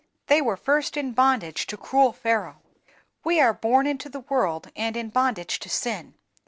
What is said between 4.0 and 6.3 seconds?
the world in bondage to sin.